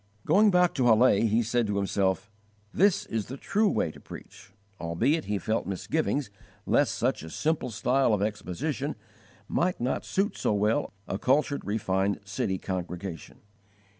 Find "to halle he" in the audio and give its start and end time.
0.73-1.43